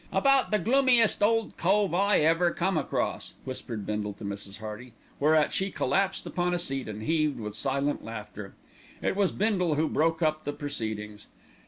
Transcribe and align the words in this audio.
"About 0.11 0.49
the 0.49 0.57
gloomiest 0.57 1.21
ole 1.21 1.51
cove 1.57 1.93
I 1.93 2.21
ever 2.21 2.49
come 2.49 2.75
across," 2.75 3.35
whispered 3.45 3.85
Bindle 3.85 4.13
to 4.13 4.23
Mrs. 4.25 4.57
Hearty, 4.57 4.93
whereat 5.19 5.53
she 5.53 5.69
collapsed 5.69 6.25
upon 6.25 6.55
a 6.55 6.57
seat 6.57 6.87
and 6.87 7.03
heaved 7.03 7.39
with 7.39 7.53
silent 7.53 8.03
laughter. 8.03 8.55
It 9.03 9.15
was 9.15 9.31
Bindle 9.31 9.75
who 9.75 9.87
broke 9.87 10.23
up 10.23 10.43
the 10.43 10.53
proceedings. 10.53 11.27